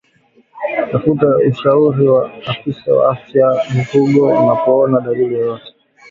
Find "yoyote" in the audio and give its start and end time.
5.35-5.73